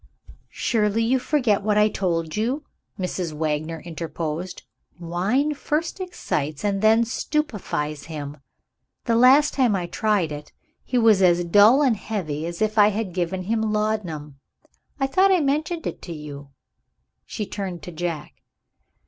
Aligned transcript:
"Surely 0.49 1.03
you 1.03 1.19
forget 1.19 1.61
what 1.61 1.77
I 1.77 1.87
told 1.87 2.35
you?" 2.35 2.63
Mrs. 2.99 3.33
Wagner 3.33 3.81
interposed. 3.81 4.63
"Wine 4.99 5.53
first 5.53 5.99
excites, 5.99 6.63
and 6.65 6.81
then 6.81 7.03
stupefies 7.05 8.05
him. 8.05 8.37
The 9.05 9.15
last 9.15 9.53
time 9.53 9.75
I 9.75 9.85
tried 9.85 10.31
it, 10.31 10.51
he 10.83 10.97
was 10.97 11.21
as 11.21 11.43
dull 11.45 11.83
and 11.83 11.95
heavy 11.95 12.47
as 12.47 12.63
if 12.63 12.79
I 12.79 12.87
had 12.87 13.13
given 13.13 13.43
him 13.43 13.61
laudanum. 13.61 14.39
I 14.99 15.05
thought 15.05 15.31
I 15.31 15.39
mentioned 15.39 15.85
it 15.85 16.01
to 16.01 16.13
you." 16.13 16.49
She 17.27 17.45
turned 17.45 17.83
to 17.83 17.91
Jack. 17.91 18.33